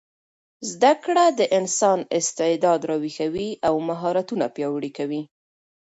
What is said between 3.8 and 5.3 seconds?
مهارتونه پیاوړي کوي.